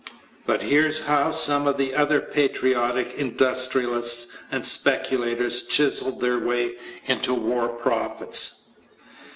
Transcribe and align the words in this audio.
But 0.47 0.63
here's 0.63 1.05
how 1.05 1.29
some 1.29 1.67
of 1.67 1.77
the 1.77 1.93
other 1.93 2.19
patriotic 2.19 3.13
industrialists 3.19 4.35
and 4.51 4.65
speculators 4.65 5.61
chiseled 5.67 6.21
their 6.21 6.39
way 6.39 6.73
into 7.05 7.35
war 7.35 7.67
profits. 7.67 8.79